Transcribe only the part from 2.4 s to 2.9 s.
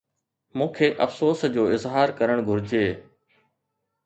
گهرجي؟